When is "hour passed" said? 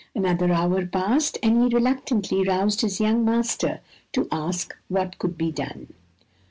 0.51-1.37